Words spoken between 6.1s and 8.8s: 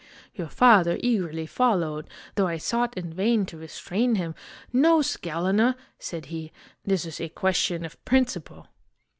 he.' This is a question of prin ciple